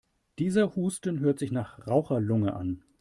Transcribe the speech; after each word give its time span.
Dieser 0.39 0.75
Husten 0.75 1.19
hört 1.19 1.37
sich 1.37 1.51
nach 1.51 1.85
Raucherlunge 1.85 2.55
an. 2.55 2.81